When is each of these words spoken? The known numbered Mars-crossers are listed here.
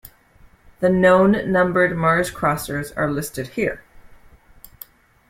The 0.79 0.89
known 0.89 1.51
numbered 1.51 1.95
Mars-crossers 1.95 2.91
are 2.97 3.11
listed 3.11 3.49
here. 3.49 3.83